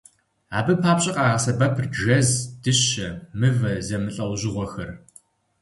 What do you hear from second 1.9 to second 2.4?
жэз,